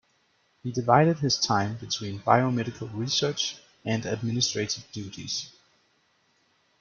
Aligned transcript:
He 0.63 0.71
divided 0.71 1.19
his 1.19 1.37
time 1.37 1.75
between 1.77 2.21
biomedical 2.21 2.89
research 2.91 3.59
and 3.85 4.03
administrative 4.03 4.91
duties. 4.91 5.51